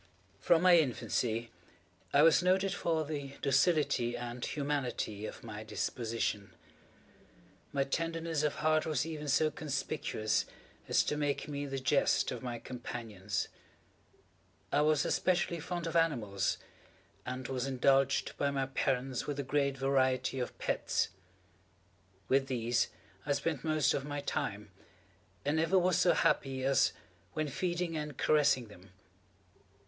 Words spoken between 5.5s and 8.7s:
disposition. My tenderness of